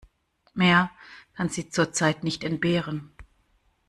[0.55, 0.89] Mehr
[1.35, 3.11] kann sie zurzeit nicht entbehren.